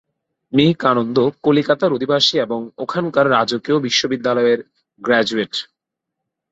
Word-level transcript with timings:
Me 0.53 0.65
কানন্দ 0.79 1.17
কলিকাতার 1.43 1.91
অধিবাসী 1.93 2.35
এবং 2.37 2.59
ওখানকার 2.77 3.25
রাজকীয় 3.29 3.77
বিশ্ববিদ্যালয়ের 3.79 4.59
গ্র্যাজুয়েট। 5.01 5.53